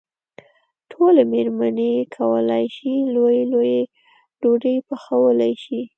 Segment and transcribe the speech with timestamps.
[0.91, 3.81] ټولې مېرمنې کولای شي لويې لويې
[4.41, 5.81] ډوډۍ پخولی شي.